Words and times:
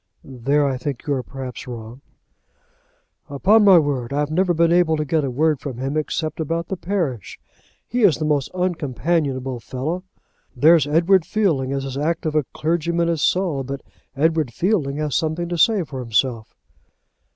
"There 0.23 0.65
I 0.65 0.79
think 0.79 1.05
you 1.05 1.13
are 1.13 1.21
perhaps 1.21 1.67
wrong." 1.67 2.01
"Upon 3.29 3.63
my 3.63 3.77
word, 3.77 4.11
I've 4.11 4.31
never 4.31 4.51
been 4.51 4.71
able 4.71 4.97
to 4.97 5.05
get 5.05 5.23
a 5.23 5.29
word 5.29 5.59
from 5.59 5.77
him 5.77 5.95
except 5.95 6.39
about 6.39 6.69
the 6.69 6.75
parish. 6.75 7.39
He 7.87 8.01
is 8.01 8.17
the 8.17 8.25
most 8.25 8.49
uncompanionable 8.55 9.59
fellow. 9.61 10.03
There's 10.55 10.87
Edward 10.87 11.23
Fielding 11.23 11.69
is 11.69 11.85
as 11.85 11.99
active 11.99 12.33
a 12.33 12.45
clergyman 12.45 13.09
as 13.09 13.21
Saul; 13.21 13.63
but 13.63 13.81
Edward 14.15 14.51
Fielding 14.51 14.97
has 14.97 15.13
something 15.13 15.47
to 15.49 15.55
say 15.59 15.83
for 15.83 15.99
himself." 15.99 16.55